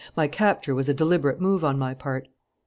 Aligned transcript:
My 0.17 0.27
capture 0.27 0.73
was 0.73 0.89
a 0.89 0.95
deliberate 0.95 1.39
move 1.39 1.63
on 1.63 1.77
my 1.77 1.93
part. 1.93 2.27